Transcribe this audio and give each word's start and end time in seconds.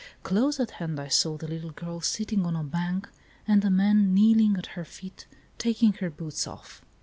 Close 0.23 0.59
at 0.59 0.71
hand 0.71 0.99
I 0.99 1.09
saw 1.09 1.37
the 1.37 1.47
little 1.47 1.69
girl 1.69 2.01
sitting 2.01 2.43
on 2.43 2.55
a 2.55 2.63
bank, 2.63 3.07
and 3.47 3.63
a 3.63 3.69
man 3.69 4.15
kneeling 4.15 4.57
at 4.57 4.65
her 4.73 4.83
feet 4.83 5.27
taking 5.59 5.93
her 5.93 6.09
boots 6.09 6.47
off. 6.47 6.81